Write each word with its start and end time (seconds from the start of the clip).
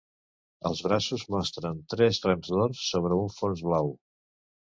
Els 0.69 0.79
braços 0.87 1.25
mostren 1.33 1.83
tres 1.95 2.21
rems 2.25 2.51
d'or 2.55 2.73
sobre 2.79 3.19
un 3.27 3.31
fons 3.35 3.65
blau. 3.67 3.93